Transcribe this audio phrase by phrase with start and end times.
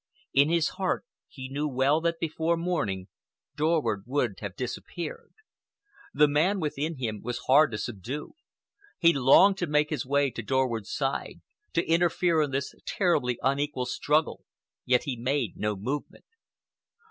[0.33, 3.07] In his heart he knew well that before morning
[3.55, 5.31] Dorward would have disappeared.
[6.11, 8.33] The man within him was hard to subdue.
[8.97, 11.41] He longed to make his way to Dorward's side,
[11.73, 14.43] to interfere in this terribly unequal struggle,
[14.85, 16.25] yet he made no movement.